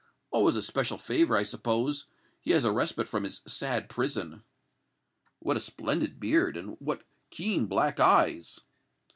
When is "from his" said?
3.07-3.39